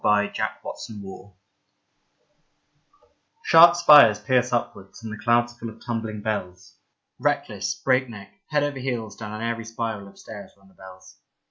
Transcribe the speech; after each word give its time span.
Gothic 0.03 0.33
43 0.63 0.99
GOTHIC 1.03 1.35
SHARP 3.43 3.75
spires 3.75 4.19
pierce 4.19 4.51
upwards, 4.51 5.03
and 5.03 5.13
the 5.13 5.23
clouds 5.23 5.53
are 5.53 5.57
full 5.59 5.69
of 5.69 5.85
tumbling 5.85 6.23
bells. 6.23 6.77
Reckless, 7.19 7.75
breakneck, 7.75 8.31
head 8.47 8.63
over 8.63 8.79
heels 8.79 9.15
down 9.15 9.31
an 9.33 9.43
airy 9.47 9.63
spiral 9.63 10.07
of 10.07 10.17
stairs 10.17 10.53
run 10.57 10.69
the 10.69 10.73
bells. 10.73 11.19